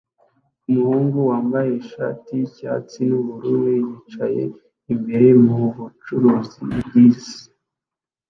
Umuhungu 0.69 1.17
wambaye 1.29 1.71
ishati 1.83 2.29
yicyatsi 2.39 2.97
nubururu 3.07 3.67
yicaye 3.77 4.43
imbere 4.93 5.27
mubucukuzi 5.45 6.61
bwisi 6.85 7.39